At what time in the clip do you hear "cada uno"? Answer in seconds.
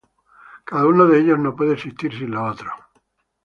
0.65-1.05